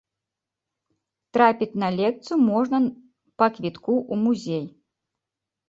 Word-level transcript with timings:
Трапіць 1.39 1.79
на 1.83 1.89
лекцыю 1.99 2.37
можна 2.49 2.77
па 3.43 3.53
квітку 3.61 3.93
ў 4.11 4.15
музей. 4.25 4.65